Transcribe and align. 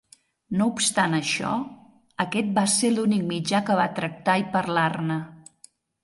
No 0.59 0.65
obstant 0.69 1.11
això, 1.17 1.49
aquest 2.23 2.49
va 2.55 2.63
ser 2.75 2.91
l'únic 2.93 3.25
mitjà 3.33 3.61
que 3.67 3.75
va 3.81 3.85
tractar 4.01 4.39
i 4.45 4.47
parlar-ne. 4.57 5.19